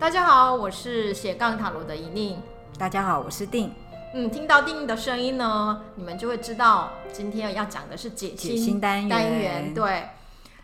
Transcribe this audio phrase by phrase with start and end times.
[0.00, 2.40] 大家好，我是斜杠塔罗的怡宁。
[2.78, 3.74] 大家好，我是定。
[4.14, 9.08] 嗯，听到定的声音呢，你们就会知道今天要讲的是解心，解心单元。
[9.08, 10.10] 单元对，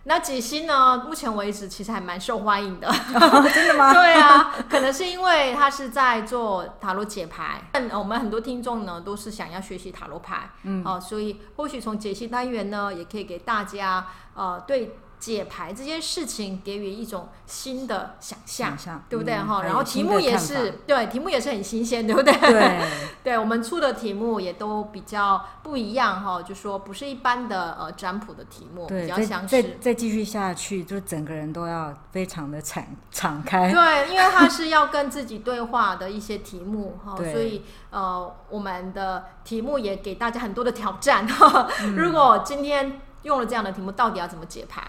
[0.04, 2.86] 那解心呢，目前为止其实还蛮受欢迎的。
[2.88, 3.90] 哦、真的吗？
[3.92, 7.60] 对啊，可能是因为他是在做塔罗解牌。
[7.72, 10.48] 但我们很多听众呢，都是想要学习塔罗牌。
[10.62, 14.96] 嗯，哦、呃，所以或许从解析单元呢，也可以给大家呃对。
[15.24, 19.62] 解牌这件事情给予一种新的想象，想对不对哈？
[19.62, 22.30] 嗯、然后题目也是对，题目也是很新鲜，对不对？
[22.38, 22.80] 对，
[23.24, 29.62] 对我们出的题目也都比较不一样哈，就说不是一般的呃占卜的题目，比较详细。
[29.62, 33.72] 再再继续下去，就整个人都要非常的敞敞开。
[33.72, 41.66] 对，因为它是要跟自己对话的一些题目哈，所以呃，我们的题目也给大家很多的挑战哈。
[41.80, 44.82] 嗯、如果今天用了这样的题目，到底要怎么解牌？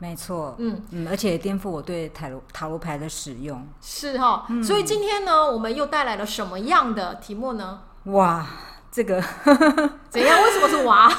[0.00, 7.82] 没错，嗯嗯，而且颠覆我对塔罗塔罗牌的使用，是哈、哦，嗯、所以今天呢，我们又带来了什么样的题目呢？
[8.04, 8.46] 哇，
[8.90, 9.22] 这个
[10.08, 10.42] 怎样？
[10.42, 11.12] 为什么是娃？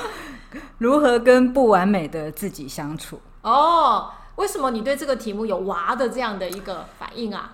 [0.76, 3.18] 如何跟不完美的自己相处？
[3.40, 7.52] 哦，为什么你对这个题目有娃的这样的一个反应啊？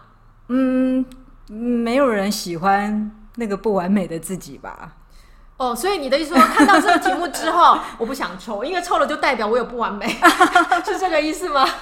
[0.48, 1.06] 嗯，
[1.46, 4.96] 没有人喜欢那个不完美的自己吧？
[5.58, 10.06] 哦，所以你的意思说，看到这个题目之后， 我不想抽，因为抽了就代表我有不完美，
[10.86, 11.68] 是这个意思吗？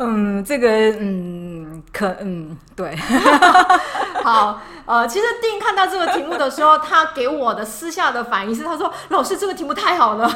[0.00, 0.68] 嗯，这个
[1.00, 2.94] 嗯，可嗯，对。
[4.22, 10.30] 好，呃，其实丁看到这个题目的时候，他给我的私下的反应是，他说：“老师，这个题目太好了。”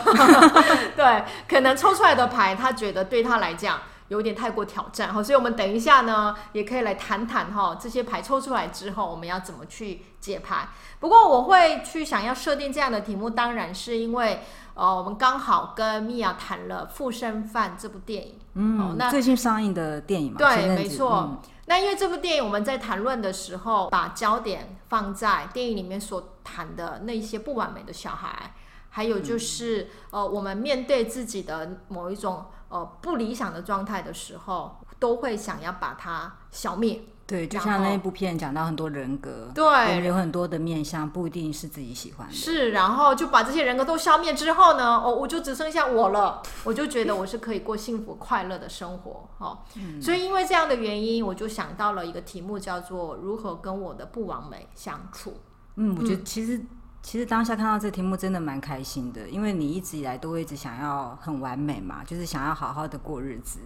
[0.96, 3.78] 对，可能抽出来的牌，他觉得对他来讲。
[4.12, 10.68] 有点太过挑战哈，所以我们等一下呢，也可以来谈谈哈，这些牌抽出来之后，我们要怎么去解牌。
[11.00, 14.42] 不过我会去想要设定这样的题目，当然是因为
[14.74, 21.30] 呃，我们刚好跟米娅谈了《附身犯》这部电影，嗯，哦、那最近上映的电影嘛，对，没错。
[21.30, 28.52] 嗯、那因为这部电影我们在谈论的时候，把焦点放在电影里面所谈的那些不完美的小孩，
[28.90, 32.44] 还有就是、嗯、呃，我们面对自己的某一种。
[32.72, 37.02] 呃，不理想的状态的时候，都会想要把它消灭。
[37.26, 42.32] 对，就像那一部片讲到很多人格，对，有很多的面相，不一定是自己喜欢的。
[42.34, 49.28] 是，然后就把这些人格都消灭之后呢，哦，我就只剩下我了，我就觉得我是可以过幸福快乐的生活。
[49.38, 55.36] 哦，嗯，所以因为这样的原因，我就想到了一个题目，叫做如何跟我的不完美相处。
[55.76, 56.60] 嗯，我觉得其实。
[57.02, 63.58] 其实当下看到这题目真的蛮开心的，因为你一直以来都会一直想要很完美嘛，就是想要好好的过日子。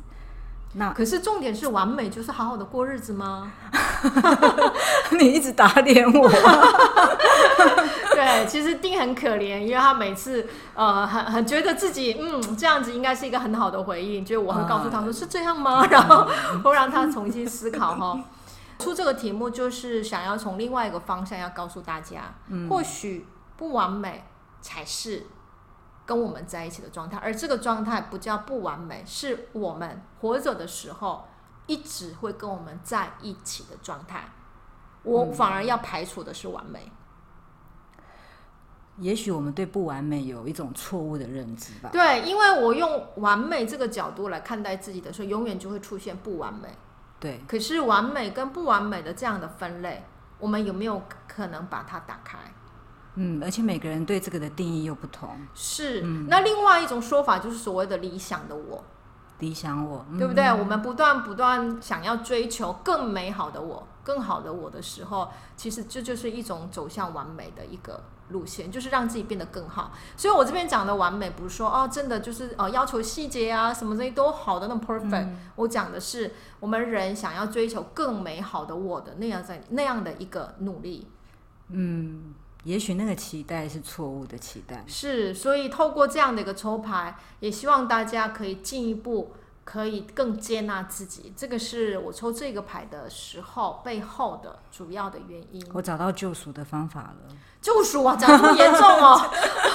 [0.73, 3.53] 那可是重点是完美就是好好的过日子吗？
[5.19, 6.29] 你一直打脸我。
[8.13, 15.87] 对，其实丁很可怜，因为他每次呃很很觉得自己嗯这样子应该是一个很好的回应，就我会告诉他说、呃、是这样吗？
[15.93, 16.27] 然后
[16.65, 18.19] 会让他重新思考哈。
[18.78, 23.26] 出这个题目就是想要从另外一个方向要告诉大家，嗯、或许
[23.56, 24.25] 不完美
[24.60, 25.26] 才是
[26.04, 31.26] 跟我们在一起的状态，而这个状态不叫不完美，是我们活着的时候
[31.66, 34.28] 一直会跟我们在一起的状态。
[35.03, 36.93] 我反而要排除的是完美。
[37.97, 38.04] 嗯、
[38.98, 41.91] 也许我们对不完美有一种错误的认知吧？
[41.93, 46.69] 对，因为我用完美这个角度来看待自己的时候，永远就会出现不完美。
[47.26, 50.04] 对，可是完美跟不完美的这样的分类，
[50.38, 52.38] 我们有没有可能把它打开？
[53.16, 55.31] 嗯，而且每个人对这个的定义又不同。
[55.53, 58.84] 是，嗯、那另外一种说法就是所谓的理想的我，
[59.41, 60.44] 理想我，嗯、对不对？
[60.53, 68.00] 我们不断不断想要追求更美好的我，更好的我的时候，其实这就是一种走向完美的一个。
[68.31, 81.06] 路线就是让自己变得更好，所以我这边讲的完美不是说哦，真的就是呃要求细节啊什么东西都好的那么 perfect，嗯，我讲的是我们人想要追求更美好的我的那样在那样的一个努力。
[81.69, 84.84] 嗯，也许那个期待是错误的期待。
[84.87, 89.32] 是，所以透过这样的一个抽牌，也希望大家可以进一步。
[89.67, 95.61] 可以更接纳自己，这个是我抽这个牌的时候背后的主要的原因。
[95.75, 97.37] 我找到救赎的方法了。
[97.61, 99.21] 救赎啊，讲这么严重哦！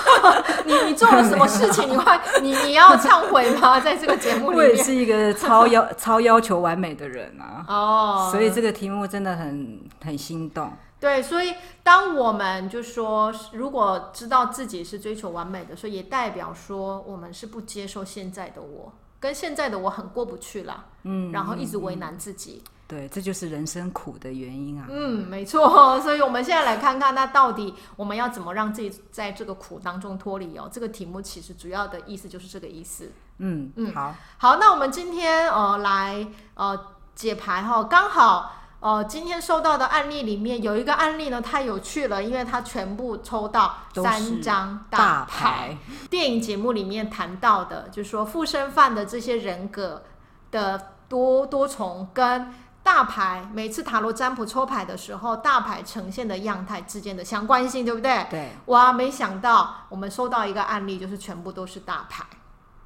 [0.66, 1.90] 你你做了什么事情？
[1.90, 3.78] 你会你你要忏悔吗？
[3.84, 7.66] 在这个节目里面，我也是一个超要 超要求完美的人啊。
[7.68, 10.72] 哦，所以这个题目真的很很心动。
[11.02, 11.54] 对，所以
[11.84, 18.94] 当我们就说，如果知道自己是追求完美的，所以也代表说我们是不接受现在的我。
[19.21, 24.88] 跟现在的我很过不去了，嗯，然后一直为难自己，对，这就是人生苦的原因啊。
[24.89, 26.01] 嗯，没错。
[26.01, 30.68] 所以我们现在来看看，那到底我们要怎么让自己在这个苦当中脱离哦？
[30.73, 33.12] 这个题目其实主要的意思就是这个意思。
[33.38, 38.57] 嗯嗯，好，好，那我们今天呃来呃解牌哈，刚好。
[38.81, 45.25] 呃，今天收到的案例里面有一个案例呢，太有趣了，因为它全部抽到三张大牌。
[45.25, 45.78] 大牌
[46.10, 50.01] 电影节目里面谈到的，就是说附身犯的这些人格
[50.50, 52.51] 的多多重跟
[52.81, 58.25] 大牌每次塔罗占卜抽牌的时候，大牌呈现的样态之间的相关性，对不对？
[58.31, 58.50] 对。
[58.66, 62.25] 哇，没想到我们收到一个案例，就是全部都是大牌。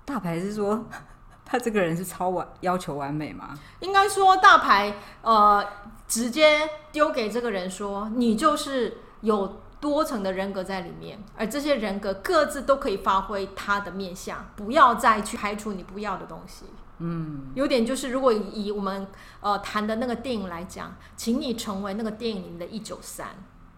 [0.03, 0.83] 大牌是说。
[1.55, 3.57] 他这个人是超完要求完美吗？
[3.79, 5.65] 应该说大牌，呃，
[6.05, 16.65] 直接丢给这个人说，你就是有多层的人格在里面，而这些人格各自都可以发挥他的面相，不要再去排除你不要的东西。
[16.97, 19.07] 嗯，有点就是，如果以我们
[19.39, 23.27] 呃谈的那个电影来讲，请你成为那个电影里面的一九三，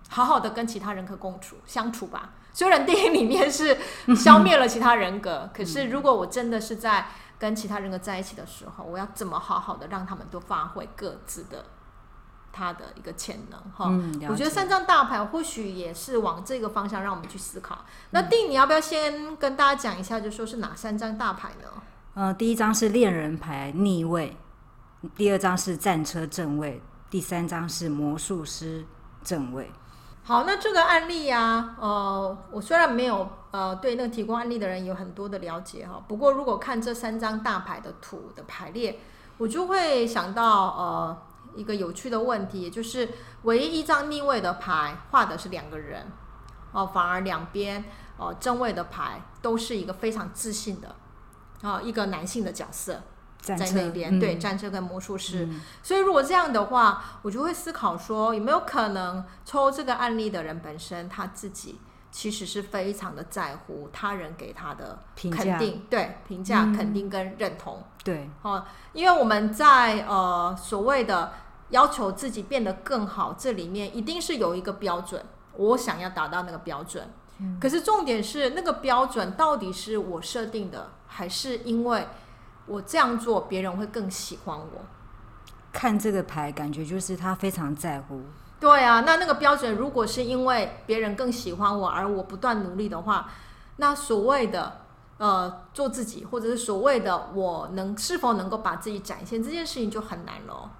[0.10, 2.32] 好好的跟其他人格共处相处吧。
[2.54, 3.78] 虽然电影里面是
[4.16, 7.10] 消灭了其他人格， 可是如果我真的是在。
[7.40, 11.66] 跟其他人格在一起的时候，我要怎么好好的让他们都发挥各自的
[12.52, 13.60] 他的一个潜能？
[13.76, 17.86] 哈、嗯，我觉得三张大牌或许也是往这个方向让我们去思考。
[18.10, 21.70] 那定，你要不要先跟大家讲一下，就说是哪三张大牌呢？
[22.16, 24.36] 呃，第一张是恋人牌逆位，
[25.16, 26.82] 第二张是战车正位，
[27.12, 28.84] 第三张是魔术师
[29.24, 29.72] 正位。
[30.28, 39.00] 好，那这个案例呀、呃，我虽然没有呃对那个提供案例的人有很多的了解哈，不过如果看这三张大牌的图的排列，
[39.38, 41.18] 我就会想到呃
[41.56, 43.08] 一个有趣的问题，也就是
[43.44, 46.12] 唯一一张逆位的牌画的是两个人，
[46.74, 47.86] 哦、反而两边
[48.18, 50.94] 哦、正位的牌都是一个非常自信的
[51.62, 53.02] 啊、一个男性的角色。
[53.56, 61.80] 在那边，嗯、对战车跟魔术师，嗯、所以如果这样的话，我就会思考说，有没有可能抽这个案例的人本身他自己
[62.12, 71.34] 其实是非常的在乎他人给他的肯定，对评价、嗯、肯定跟认同，对，哦，因为我们在呃所谓的
[71.70, 75.24] 要求自己变得更好，这里面一定是有一个标准，
[75.58, 77.08] 我想要达到那个标准，
[77.40, 82.08] 嗯、可是重点是那个标准到底是我设定的，还是因为？
[82.68, 84.86] 我这样做，别人会更喜欢我。
[85.72, 88.22] 看这个牌，感觉就是他非常在乎。
[88.60, 93.30] 对啊，那那个标准，如果是因为别人更喜欢我，而我不断努力的话，
[93.76, 94.82] 那所谓的
[95.18, 100.72] 呃做自己，或者是所谓的我能是否能够把自己展现这件事情就很难了。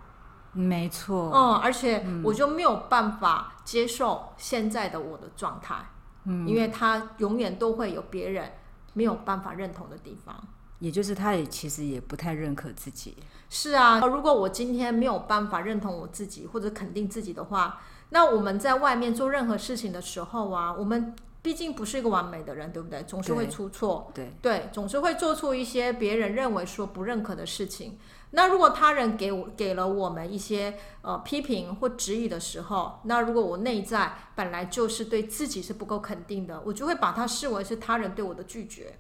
[0.54, 1.32] 没错。
[1.32, 5.76] 嗯，而且我就没有办法接受现在的我的状态，
[6.24, 8.52] 嗯，因为他永远都会有别人
[8.94, 10.36] 没有办法认同的地方。
[10.80, 13.16] 也就是他也其实也不太认可自己。
[13.50, 23.04] 是啊，如果我今天没有办法认同我自己或者肯定自己的话，那我们在外面做任何事情的时候啊，我们毕竟不是一个完美的人，对不对？
[23.04, 27.98] 总是会出错，对对，总是会做出一些别人认为说不认可的事情。
[28.32, 39.00] 那如果他人给我给了我们一些呃批评或质疑的时候，那如果我内在本来就是对自己是不够肯定的，我就会把它视为是他人对我的拒绝。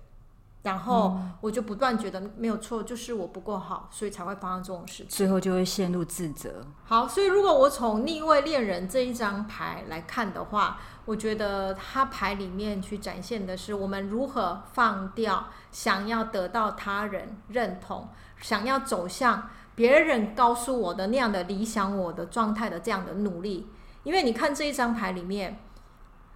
[0.67, 5.07] 然后我就不断觉得没有错，就是我不够好，所以才会发生这种事情。
[5.07, 6.61] 最后就会陷入自责。
[6.83, 18.09] 好，所以如果我从逆位恋人这一张牌来看的话，我觉得他牌里面去展现的是我们如何放掉想要得到他人认同，
[18.41, 23.69] 想要走向别人告诉我的那样的理想我的状态的这样的努力。
[24.03, 25.59] 因为你看这一张牌里面，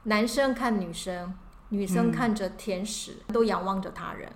[0.03, 1.33] 男生看女生。
[1.71, 4.31] 女生看着天使，嗯、都仰望着他人，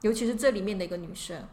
[0.00, 1.46] 尤其是这里面的一个女生，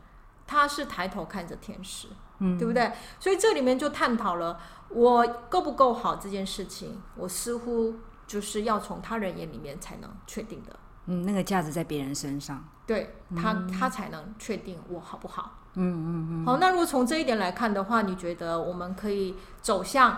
[0.48, 2.08] 她是抬头看着天使，
[2.40, 2.92] 嗯，对不对？
[3.20, 4.60] 所以这里面就探讨了
[4.90, 7.96] 我够不够好这件事情，我似乎
[8.26, 10.76] 就是要从他人眼里面才能确定的。
[11.06, 15.56] 嗯，那个价值在别人身上，对他，嗯、他才能确定我好不好。
[15.76, 16.18] 嗯嗯嗯。
[16.30, 20.18] 嗯嗯，好，那如果从这一点来看的话，你觉得我们可以走向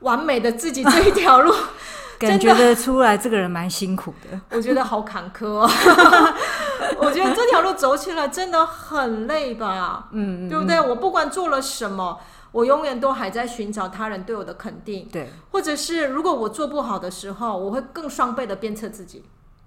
[0.00, 1.54] 完美的自己这一条路？
[2.20, 4.38] 感觉得出来，这个人蛮辛苦的。
[4.50, 5.70] 我觉得好坎坷哦。
[7.00, 10.08] 我觉得这条路走起来真的很累吧？
[10.12, 10.78] 嗯，对不对？
[10.78, 12.20] 我不管做了什么，
[12.52, 15.08] 我永远都还在寻找他人对我的肯定。
[15.10, 19.24] 对，或者是如果我做不好的时候，我会更双倍的鞭策自己。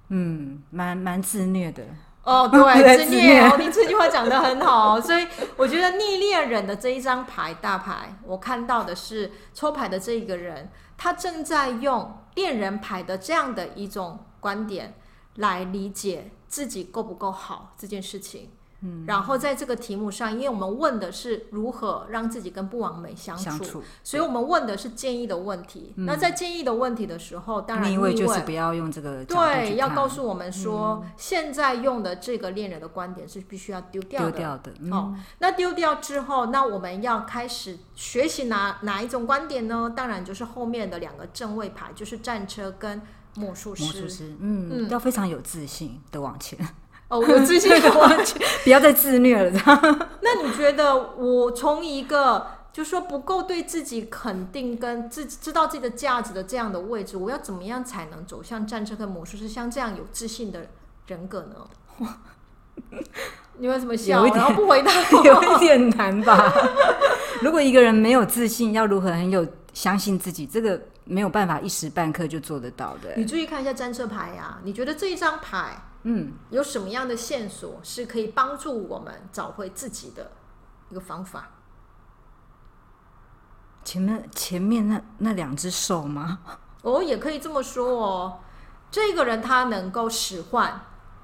[0.09, 1.81] 嗯，蛮蛮自虐的。
[2.23, 4.99] 哦， 对，自虐哦，你这句话讲得很好。
[5.01, 5.27] 所以
[5.57, 10.71] 我觉得逆恋人的这一张牌大牌，我看到的是抽牌的这一个人。
[10.95, 14.93] 他正在用恋人牌的这样的一种观点
[15.35, 18.51] 来理解自己够不够好这件事情。
[18.83, 25.93] 嗯，然后在这个题目上，因为我们问的是如何让自己跟不完美相处，相处，所以我们问的是建议的问题。
[25.95, 34.31] 嗯、那在建议的问题的时候，当然逆位就是不要用这个对，要告诉我们说、嗯，现在用的这个恋人的观点是必须要丢掉的。
[34.31, 34.91] 丢掉的、嗯。
[34.91, 39.93] 哦，那丢掉之后，那我们要开始学习哪哪一种观点呢？
[39.95, 43.01] 当然就是后面的两个正位牌，就是战车跟
[43.35, 43.83] 魔术师。
[43.83, 46.59] 魔术师，嗯，嗯，要非常有自信的往前。
[47.13, 49.61] 哦，有自信的完全 不要再自虐了。
[50.21, 60.65] 那你觉得我从一个就是说不够对自己肯定跟自己知道自己的价值的这样的位置，我要怎么样才能走向战车跟魔术师像这样有自信的
[61.05, 62.09] 人格呢？
[63.59, 64.25] 你为什么笑？
[64.25, 64.91] 然后不回答，
[65.23, 66.51] 有一点难吧？
[67.43, 70.47] 如果一个人没有自信，要如何很有相信自己？
[70.47, 73.13] 这个没有办法一时半刻就做得到的。
[73.15, 75.77] 你注意看一下战车牌呀，你觉得这一张牌？
[76.03, 80.31] 嗯，有什么样的线索是可以帮助我们找回自己的
[80.89, 81.49] 一个方法？
[83.85, 86.39] 前面前面那那两只手吗？
[86.81, 88.39] 哦，也可以这么说哦。
[88.91, 90.81] 这个人他能够使唤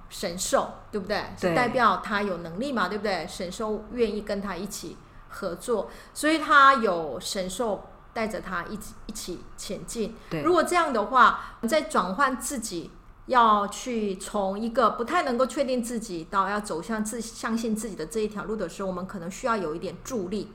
[0.10, 1.26] 神兽，对不对？
[1.40, 3.28] 对，是代表他有能力嘛，对不对？
[3.28, 10.16] 神兽愿意跟他一起合作，所以他有神兽带着他一起一起前进。
[10.30, 12.92] 对，如果这样的话，再转换自己。
[13.30, 20.52] 要去从一个不太能够确定自己到要走向自相信自己的这一条路的时候，我们可能需要有一点助力，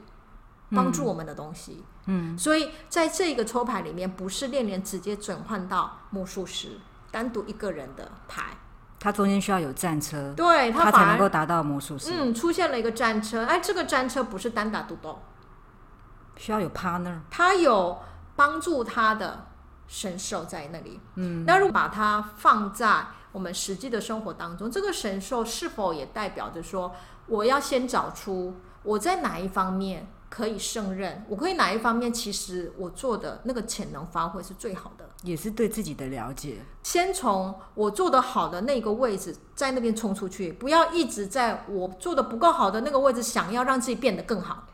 [0.72, 1.84] 帮助我们的东西。
[2.06, 6.80] 嗯，所以在这个抽牌里面，不是恋人直接转换到魔术师，
[7.12, 8.56] 单独一个人的牌，
[8.98, 12.10] 它中间需要有战车，对，它才能够达到魔术师。
[12.12, 15.22] 嗯，出现了一个战车，哎，这个战车不是单打独斗，
[16.36, 17.98] 需要有 partner，他有
[18.34, 19.46] 帮助他的。
[19.86, 26.94] 神兽在那里，嗯，那如果把它放在我们实际的生活当中，这个神兽是否也代表着说，
[27.26, 36.58] 我要先找出我在哪一方面可以胜任，我可以哪一方面其实我做的那个潜能发挥是最好的，也是对自己的了解。
[36.82, 44.66] 先从我做的好的那个位置，在那边冲出去，不要一直在我做的不够好的那个位置，想要让自己变得更好。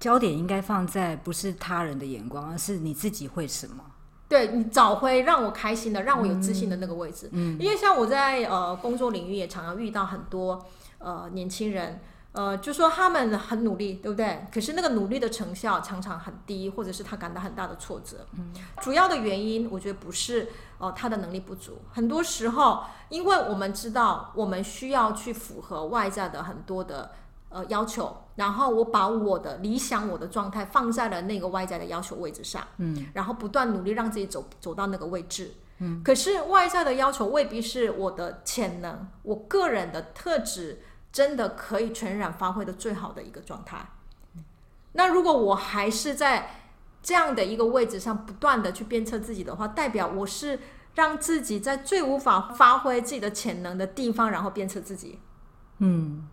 [0.00, 3.84] 焦点应该放在不是他人的眼光，而是你自己会什么。
[4.32, 7.28] 对，你找回让我开心的、让我有自信的那个位置。
[7.32, 10.64] 嗯，因为像我在呃工作领域也常常遇到很多
[10.96, 12.00] 呃年轻人，
[12.32, 14.46] 呃，就说他们很努力，对不对？
[14.50, 18.26] 可是那个努力的成效常常很低，或者是他感到很大的挫折。
[18.38, 20.48] 嗯，主要的原因我觉得不是
[20.78, 27.10] 哦、呃、他的能力不足，很多时候因为我们知道我们需要去符合外在的很多的。
[27.54, 36.02] 呃，要求，然后我把我的理想、我的状态放在了那个外在的要求位置上，嗯，然后不断努力让自己走走到那个位置，嗯。
[36.02, 43.86] 可是外在的要求未必是我的潜能，我个人的特质真的可以全然发挥的最好的一个状态。
[44.92, 46.50] 那如果我还是在
[47.02, 50.58] 这样的一个位置上不断的去鞭策自己的话，代表我是
[50.94, 55.18] 让自己在最无法发挥自己的潜能的地方，然后鞭策自己，
[55.78, 56.28] 嗯。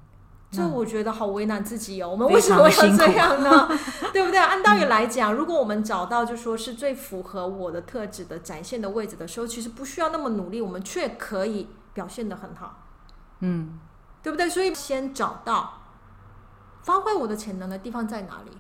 [0.52, 2.10] 这我觉得好为难自己哦。
[2.10, 3.70] 我们为什么要这样呢？
[4.12, 4.40] 对不对？
[4.40, 12.88] 按道理来讲，如果我们找到就说是最符合我的特质的展现的位置的时候，其实不需要那么努力，我们却可以表现的很好。
[13.42, 13.80] 嗯，
[14.24, 14.50] 对不对？
[14.50, 15.84] 所以先找到
[16.82, 18.58] 发挥我的潜能的地方在哪里，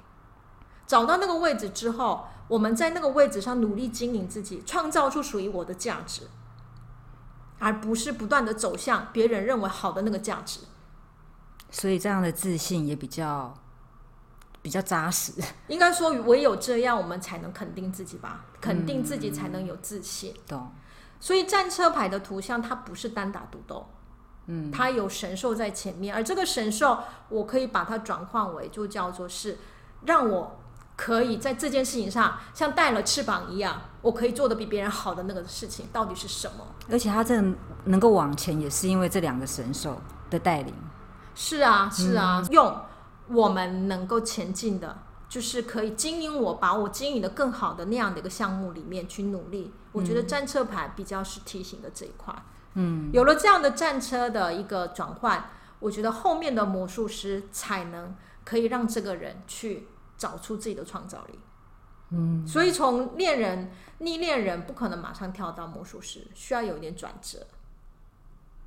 [0.85, 6.27] 找到那个位置之后，我们在那个位置上努力经营自己，创造出属于我的价值，
[7.57, 10.59] 而不是不断的走向别人认为好的那个价值。
[11.71, 13.53] 所以这样的自信也比较
[14.61, 15.33] 比较扎实。
[15.67, 18.45] 应该说，唯有这样，我们才能肯定自己吧？
[18.59, 20.33] 肯定自己才能有自信。
[20.33, 20.71] 嗯、懂。
[21.19, 23.85] 所以战车牌的图像，它不是单打独斗，
[24.47, 26.97] 嗯，它有神兽在前面，而这个神兽，
[27.27, 29.57] 我可以把它转换为，就叫做是
[30.05, 30.59] 让我
[30.95, 36.65] 可以在这件事情上像带了翅膀一样，我可以做的比别人好的那个事情，到底是什么？
[36.89, 37.41] 而且它这
[37.83, 40.73] 能够往前，也是因为这两个神兽的带领。
[41.35, 42.81] 是啊，是啊，嗯、用
[43.29, 49.71] 我们能够前进的，就是可以经营我，把我经营的更好的那样的一个项目里面去努力。
[49.73, 52.35] 嗯、我觉得战车牌比较是提醒的这一块。
[52.73, 61.39] 嗯，有了这样的战车的一个转换，我觉得后面的魔术师才能可以让这个人去找出自己的创造力。
[62.11, 67.45] 嗯，所以从恋人逆恋人不可能马上跳到魔术师，需要有一点转折。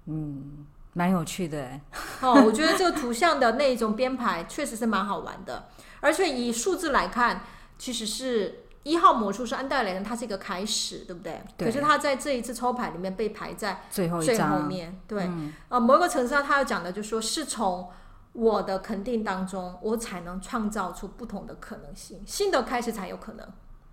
[0.07, 0.67] 嗯。
[0.95, 1.81] 蛮有趣的哎，
[2.21, 5.69] 哦，我觉得这个图像的那种编排确实是蛮好玩的，
[6.01, 7.43] 而且以数字来看，
[7.79, 11.43] 其实是一号魔术师安戴雷呢，它是一个开始，对不对？
[11.57, 11.69] 对。
[11.69, 15.23] 可是他在这一次抽牌里面被排在最后最后面，对。
[15.23, 17.89] 啊、嗯呃，某一个层次上，他要讲的就是说，是从
[18.33, 23.47] 我的肯定当中，我才能创造出不同的可能性，新的开始才有可能。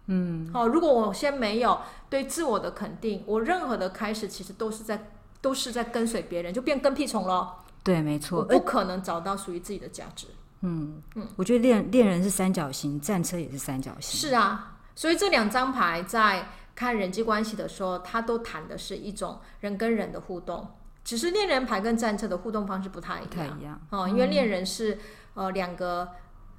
[0.08, 1.80] 嗯，好，如果我先没有
[2.10, 5.12] 对自我的肯定，我任何的开始其实都是在
[5.42, 7.56] 都是在跟随别人，就变跟屁虫了。
[7.84, 10.28] 对，没错，我不可能找到属于自己的价值。
[10.62, 14.20] 嗯嗯，我觉得恋恋人是三角形，战车也是三角形。
[14.20, 20.68] 是啊，所以这两张牌在看人际关系的时候，它都谈的是一种人跟人的互动。
[21.06, 24.96] 只是恋人牌跟战车的互动方式不太一样，太一样哦，因为恋人是、
[25.36, 26.10] 嗯、呃两个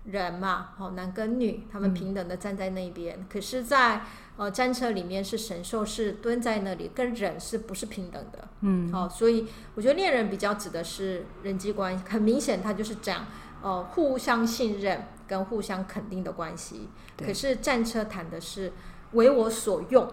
[0.05, 3.19] 人嘛，好男跟女，他们平等的站在那边。
[3.19, 4.03] 嗯、可是在，在
[4.37, 8.49] 呃战车里面是神兽是蹲在那里，跟人是不是平等的？
[8.61, 13.27] 嗯，好、哦，所以我觉得恋人比较指的是人际关系，很明显他就是讲
[13.63, 16.89] 呃互相信任跟互相肯定的关系。
[17.19, 18.73] 可是战车谈的是
[19.13, 20.09] 为我所用，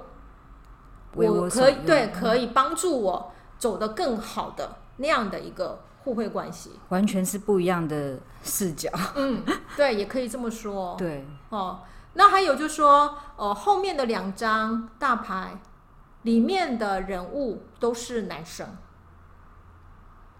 [1.16, 3.32] 为我所用，我可以对可以帮助我。
[3.60, 8.90] 走得更好的那样的一个互惠关系，完全是不一样的视角。
[9.16, 9.44] 嗯，
[9.76, 10.96] 对，也可以这么说。
[10.98, 11.82] 对，哦，
[12.14, 15.60] 那还有就是说，呃，后面的两张大牌
[16.22, 18.66] 里面的人物都是男生。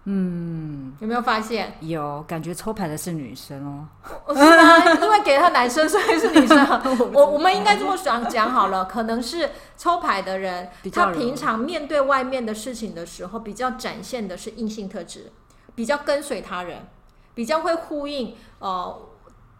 [0.04, 1.76] 嗯，有没有发现？
[1.80, 3.86] 有，感觉抽牌的是女生哦。
[4.28, 4.94] 是吗？
[5.02, 6.66] 因为给他男生，所以是女生。
[7.12, 15.30] 我我们应该这么讲讲好了，可能是抽牌的人，他平常面对外面的事情的时候，比较展现的是硬性特质，
[15.78, 16.88] 比较跟随他人，
[17.36, 19.00] 比较会呼应呃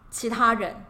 [0.09, 0.83] 其他人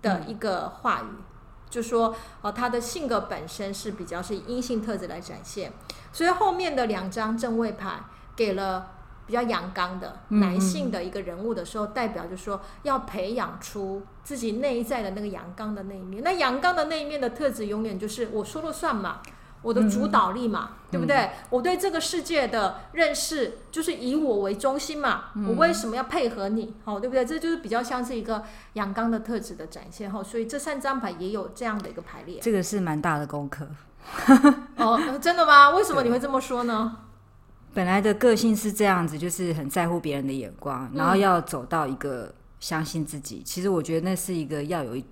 [0.00, 1.24] 的一个话语，嗯、
[1.68, 5.72] 就说呃他的性格本身是比较是阴性特质来展现，
[6.12, 7.98] 所以后面的两张正位牌
[8.36, 8.92] 给了。
[9.26, 16.22] 比较阳刚的男性的一个人物的时候，嗯、代表就是说要培养出自己内在的那个阳刚的那一面。
[16.22, 19.20] 那阳刚的那一面的特质，永远就是我说了算嘛，
[19.66, 21.16] 我的主导力嘛，嗯、对不对？
[21.16, 25.24] 嗯、我对这个世界的认识就是以我为中心嘛。
[25.34, 26.72] 嗯、我为什么要配合你？
[26.84, 27.26] 哦，对不对？
[27.26, 28.44] 这就是比较像是一个
[28.74, 30.08] 阳刚的特质的展现。
[30.08, 32.38] 哈，所以这三张牌也有这样的一个排列。
[32.40, 33.66] 这个是蛮大的功课。
[34.76, 35.70] 哦，真的吗？
[35.70, 36.98] 为什么你会这么说呢？
[37.74, 43.38] 本来的个性是这样子，就是很在乎别人的眼光，然后要走到一个相信自己。
[43.38, 45.04] 嗯、其实我觉得那是一个要有一，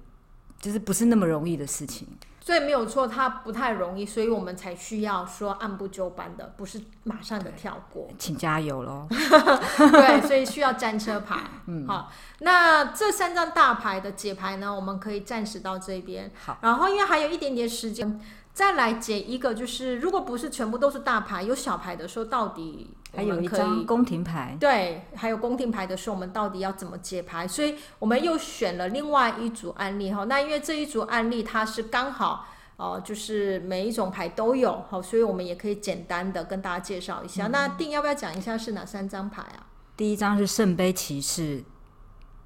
[0.61, 2.07] 就是不是那么容易的事情。
[2.45, 8.07] 所以没有错，它不太容易，所以我们才需要说按部就班的，不是马上的跳过。
[8.19, 9.07] 请加油喽！
[9.09, 11.41] 对，所以需要战车牌。
[11.67, 16.31] 嗯，好，那这三张大牌的解牌呢，我们可以暂时到这边。
[16.45, 18.21] 好，然后因为还有一点点时间。
[18.53, 24.57] 再来解一个，就是如果不是全部都是大牌，有小牌的时候，到底还有一张宫廷牌。
[24.61, 27.47] 对，还有宫廷牌的时候，我们到底要怎么解牌？
[27.47, 30.25] 所以我们又选了另外一组案例哈。
[30.25, 32.47] 那因为这一组案例它是刚好
[32.77, 37.47] 哦、呃，就是每一种牌都有好，所以我们也可以简单的跟大家介绍一下。
[37.47, 39.67] 嗯、那定要不要讲一下是哪三张牌啊？
[39.97, 41.65] 第一张是圣杯骑士，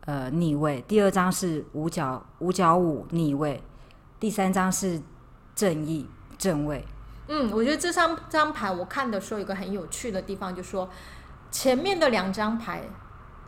[0.06, 3.60] 呃，逆位；第二张是五角五角五逆位；
[4.18, 5.02] 第三张是。
[5.58, 6.06] 正义
[6.38, 6.84] 正位，
[7.28, 10.88] 嗯，我觉得这三张牌我看的时候，有一个很有趣的地方，就是说
[11.50, 12.82] 前面的两张牌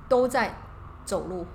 [0.09, 0.59] 都在
[1.05, 1.47] 走路，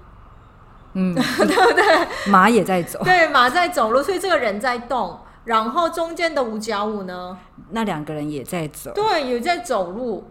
[0.93, 2.07] 嗯， 对不对？
[2.31, 7.37] 马也在走，对，马在走路，所以这个人在动，然后中间的五角五呢，
[7.69, 10.29] 那两个人也在走，对，也在走路。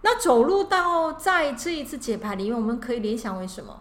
[0.00, 3.80] 那走路到在这一次解牌里面，我们可以联想为什么？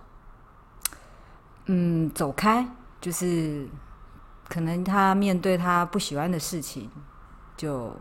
[1.68, 2.68] 嗯，走开，
[3.00, 3.68] 就是。
[4.50, 6.90] 可能他面对他不喜欢的事情，
[7.58, 7.92] 就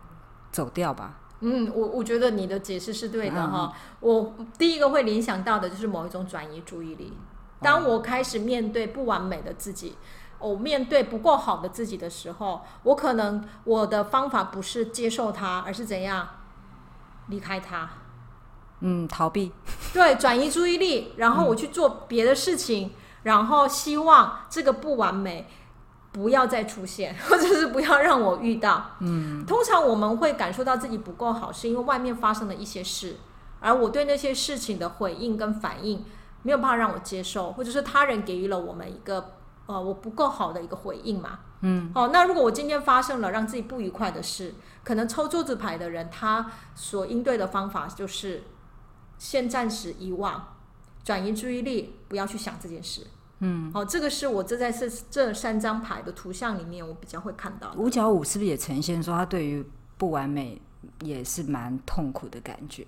[0.51, 1.19] 走掉吧。
[1.41, 3.71] 嗯，我我觉得你的解释是对的哈。
[3.73, 7.11] 嗯、我第一个会联想到的就是某一种转移注意力。
[7.59, 9.97] 当我开始面对不完美的自己，
[10.39, 16.27] 我面对不够好的自己的时候，我可能我的方法不是接受它，而是怎样
[17.27, 17.89] 离开它。
[18.79, 19.51] 嗯，逃避。
[19.93, 22.91] 对，转移注意力，然后我去做别的事情，嗯、
[23.23, 25.47] 然后希望这个不完美。
[26.17, 28.83] 不要再出现， 或者是不要让我遇到。
[29.01, 33.17] 嗯，通常我们会感受到自己不够好，是因为外面发生了一些事，
[33.59, 36.03] 而我对那些事情的回应跟反应
[36.41, 39.33] 没有办法让我接受，或者是他人给予了我们一个
[39.67, 41.37] 呃我不够好的一个回应嘛。
[41.61, 48.43] 嗯，好，那如果我今天发生了让自己不愉快的事，可能抽桌子牌的人他所应对的方法就是
[49.19, 50.55] 先暂时遗忘，
[51.03, 53.05] 转移注意力，不要去想这件事。
[53.39, 57.73] 嗯，好，这个是我这在这这三张牌的图像里面，我比较会看到。
[57.77, 59.63] 五角五是不是也呈现说他对于
[59.97, 60.61] 不完美
[61.01, 62.85] 也是蛮痛苦的感觉？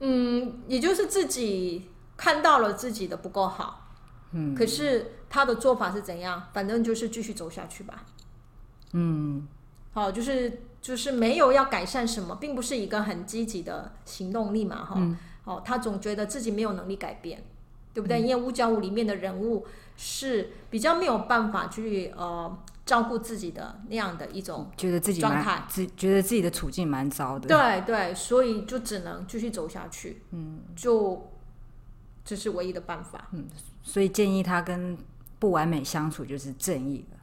[0.00, 3.88] 嗯，也就是自己看到了自己的不够好，
[4.32, 6.42] 嗯，可是他的做法是怎样？
[6.52, 8.04] 反正就是继续走下去吧。
[8.92, 9.46] 嗯，
[9.92, 14.94] 好，就是就是没有要改善什么，并不是一个很积极的行动力嘛，哈。
[14.98, 17.42] 嗯哦，他总觉得自己没有能力改变，
[17.94, 18.20] 对不对？
[18.20, 27.48] 嗯、因为五角五里面的人物是比较没有办法去呃照顾自己的那样的一种觉得自己状态，自觉得自己的处境蛮糟的。
[27.48, 30.22] 对对，所以就只能继续走下去。
[30.30, 31.30] 嗯，就
[32.24, 33.28] 这是唯一的办法。
[33.32, 33.46] 嗯，
[33.82, 34.96] 所以建议他跟
[35.38, 37.18] 不完美相处就是正义了。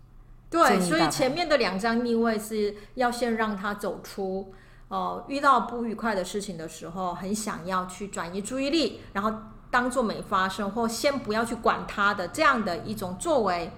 [0.50, 4.52] 对，所以前面的两张逆位是要先让他走出，
[4.88, 9.32] 呃，遇到不愉快的事情的时候，很想要去转移注意力，然后
[9.70, 13.72] 当做没发生，或先不要去管他的这样的一种作为，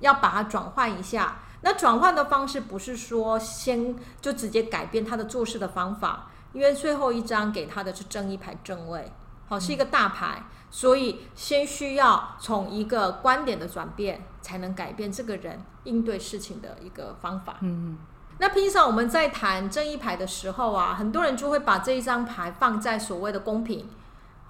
[0.00, 1.38] 要把它转换一下。
[1.62, 9.10] 那转换的方式不是说先就直接改变他的做事的方法，因为最后一张给他的是正义牌正位，
[9.48, 10.44] 好，是一个大牌。
[10.70, 17.58] 所以，先需要从一个观点的转变，才能改变这个人应对事情的一个方法。
[17.60, 17.96] 嗯，
[18.38, 23.88] 那平常我们在谈正义牌的时候啊，很多人就会把这一张牌放在所谓的公平，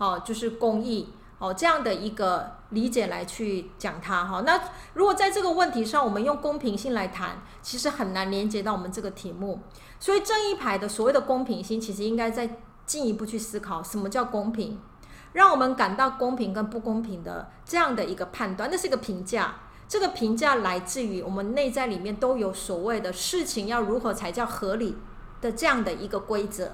[0.04, 4.22] 哦，就是公益，哦，这样的一个理解来去讲它。
[4.22, 4.60] 哈，那
[4.92, 9.60] 如果在这个问题上，我们用公平性来谈，其实很难连接到我们这个题目。
[9.98, 14.78] 所以，正义牌的所谓的公平性，其实应该再进一步去思考，什么叫公平？
[15.32, 19.54] 让我们感到公平跟不公平的这样的一个判断，那是一个评价。
[19.88, 24.96] 这个评价来自于我们内在里面都有所谓的事情要如何才叫合理
[25.40, 26.72] 的这样的一个规则，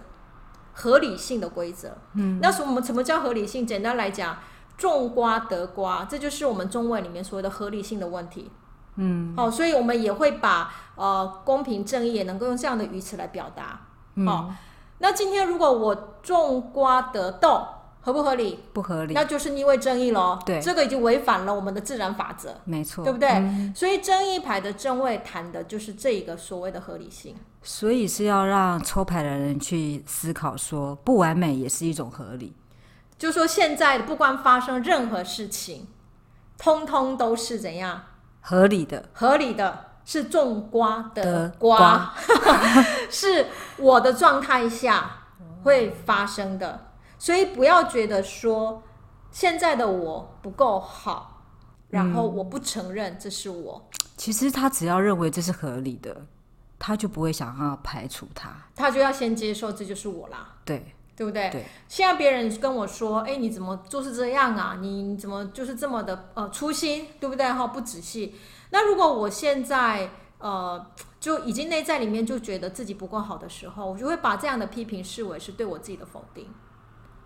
[0.73, 1.97] 合理性的规则。
[2.15, 3.67] 嗯，那什么什么叫合理性？
[3.67, 4.39] 简单来讲，
[4.77, 8.51] 种瓜得瓜，这就是我们中文里面所谓的合理性的问题。
[8.97, 13.81] 嗯，好，所以我们也会把呃公平正义也能够用这样的语词来表达。
[14.27, 14.57] 好，嗯，
[14.99, 17.67] 那今天如果我种瓜得豆。
[18.03, 18.59] 合不合理？
[18.73, 20.39] 不合理，那就是逆位正义喽。
[20.47, 22.55] 对，这个已经违反了我们的自然法则。
[22.65, 23.29] 没错，对不对？
[23.29, 27.37] 嗯、所以正义牌的正位谈的就是这一个所谓的合理性。
[27.63, 32.57] 所以是要让抽牌的人去思考说，不完美也是一种合理。
[33.19, 35.87] 就说现在不管发生任何事情，
[36.57, 38.03] 通通都是怎样？
[38.41, 45.25] 合理的，合理的是种瓜得瓜，瓜 是我的状态下
[45.63, 46.87] 会发生的。
[47.21, 48.83] 所以不要觉得说
[49.31, 51.45] 现在的我不够好，
[51.91, 53.89] 然后我不承认这是我。
[53.93, 56.27] 嗯，其实他只要认为这是合理的，
[56.79, 60.57] 他就不会想要排除他，他就要先接受这就是我啦。
[60.65, 61.51] 对，对不对？
[61.51, 61.67] 对。
[61.87, 64.79] 现在别人跟我说：“哎，你怎么就是这样啊？
[64.81, 67.47] 你你怎么就是这么的呃粗心，对不对？
[67.53, 68.35] 哈，不仔细。”
[68.73, 70.87] 那如果我现在呃
[71.21, 76.49] 就已经内在里面就觉得自己不够好的时候，我就会把这样的批评视为是对我自己的否定。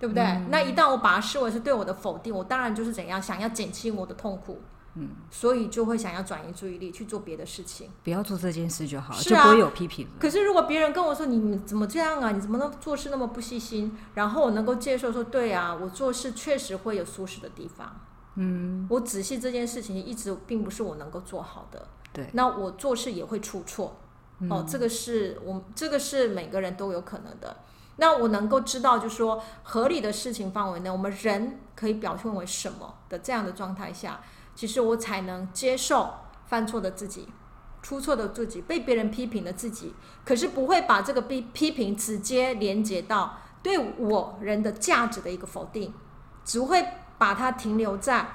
[0.05, 0.23] 对不对？
[0.23, 4.61] 嗯、那一旦我把它视为是对我的否定，我当然就是怎样想要减轻我的痛苦，
[4.97, 10.07] 嗯，所以就会想要转移注意力去做别的事情，不要做这件事就好了，是啊、就不会有批评。
[10.21, 12.33] 可是如果别人跟我说你怎么这样啊？
[12.33, 13.97] 你怎么能做事那么不细心？
[14.12, 17.99] 然后我能够接受说对啊，我做事确实会有舒适的地方，
[18.35, 23.97] 嗯，我仔细这件事情一直并不是我能够做好的，对，那我做事也会出错，
[24.40, 27.57] 嗯、哦，这个是我这个是每个人都有可能的。
[27.96, 34.20] 那我能够知道，就是说合理的事情范围内，我们人可以表现为什么的这样的状态下，
[34.54, 36.12] 其实我才能接受
[36.46, 37.28] 犯错的自己、
[37.83, 45.94] 出错的自己、被别人批评的自己，可是不会把这个批批评直接连接到对我人的价值的一个否定，
[46.44, 46.85] 只会
[47.16, 48.26] 把它停留在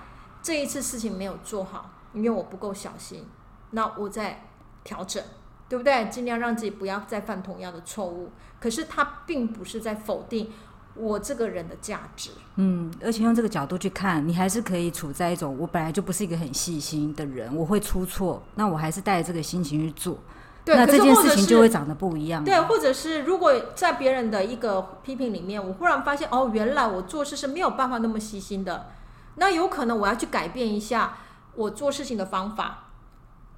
[0.41, 3.27] 这一次事情没有做好，因为我不够小心，
[3.71, 4.47] 那我在
[4.85, 5.21] 调整。
[5.69, 6.09] 对不对？
[6.09, 8.31] 尽量让自己不要再犯同样的错误。
[8.59, 10.51] 可是他并不是在否定
[10.95, 12.31] 我这个人的价值。
[12.55, 20.17] 嗯，而且用这个角度去看，你还是可以处在一种我本来就不是一个很细心的人，我会出错，那我还是带着这个心情去做。
[20.65, 22.43] 对，那这件事情就会长得不一样。
[22.43, 28.87] 对，或者是如果在别人的一个批评里面，我忽然发现哦，原来我做事是没有办法那么细心的，
[29.35, 31.17] 那有可能我要去改变一下
[31.55, 32.89] 我做事情的方法，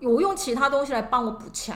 [0.02, 1.76] 我用其他东西来帮我补强。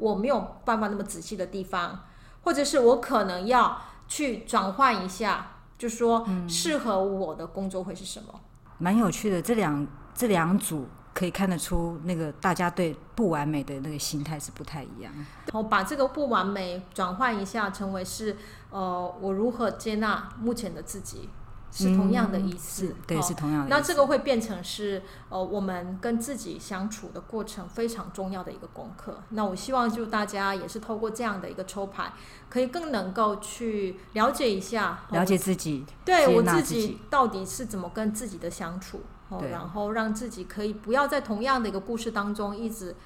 [0.00, 2.04] 我没有办法那么仔细的地方，
[2.42, 8.26] 或者是我可能要去转换一下，就说适合我的工作会是什么？
[8.34, 8.40] 嗯，
[8.78, 15.12] 蛮有趣的，这两这两组可以看得出，那个大家对不完美的那个心态是不太一样。
[15.52, 18.36] 我把这个不完美转换一下，成为是
[18.70, 21.28] 呃，我如何接纳目前的自己。
[21.72, 23.76] 是同样的意思，嗯、对，哦、是同样的意思。
[23.76, 29.22] 那这个会变成是呃，我们跟自己相处的过程非常重要的一个功课。
[29.30, 32.12] 那我希望就大家也是透过这样的一个抽牌，
[32.48, 42.96] 可以更能够去了解一下，了解自己，对我自己到底是怎么跟自己的相处，哦，然后让自己可以不要在同样的一个故事当中一直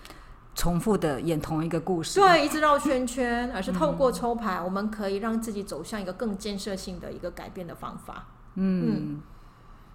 [0.54, 8.28] 重复的演同一个故事，对，一直绕圈圈，而是透过抽牌，我们可以让自己走向一个更建设性的一个改变的方法。
[8.56, 9.22] 嗯，嗯，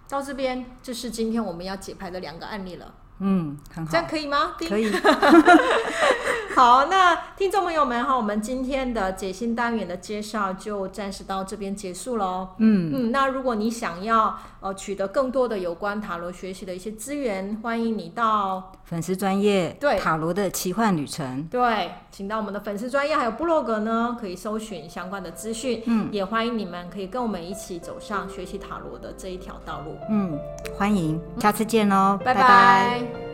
[0.08, 2.94] 到这边就是今天我们要解牌的两个案例了。
[3.22, 4.52] 嗯，很好，这样可以吗？
[4.58, 4.90] 可以。
[6.56, 12.48] 好，那听众朋友们哈，我们今天的解心单元的介绍就暂时到这边结束喽。
[12.58, 21.44] 嗯嗯，那如果你想要呃取得更多的有关塔罗学习的一些资源，欢迎你到粉丝专业对塔罗的奇幻旅程。
[21.44, 25.80] 对，请到我们的粉丝专业还有部落格呢，可以搜寻相关的资讯。
[25.86, 29.96] 嗯，也欢迎你们可以跟我们一起走上学习塔罗的这一条道路。
[30.10, 30.36] 嗯，
[30.76, 32.42] 欢迎，下次见喽，拜拜。
[32.42, 33.29] 拜拜。